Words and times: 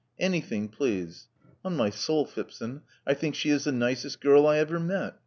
Anything, 0.19 0.67
please. 0.67 1.27
On 1.63 1.75
my 1.77 1.91
soul, 1.91 2.25
Phipson, 2.25 2.81
I 3.05 3.13
think 3.13 3.35
she 3.35 3.51
is 3.51 3.65
the 3.65 3.71
nicest 3.71 4.19
girl 4.19 4.47
I 4.47 4.57
ever 4.57 4.79
met. 4.79 5.13